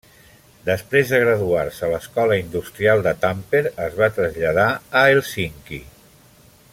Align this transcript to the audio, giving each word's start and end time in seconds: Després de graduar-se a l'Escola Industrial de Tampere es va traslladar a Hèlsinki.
Després 0.69 1.11
de 1.15 1.19
graduar-se 1.23 1.85
a 1.87 1.89
l'Escola 1.91 2.39
Industrial 2.41 3.03
de 3.09 3.15
Tampere 3.27 3.73
es 3.89 4.01
va 4.01 4.11
traslladar 4.19 4.69
a 4.75 5.07
Hèlsinki. 5.11 5.83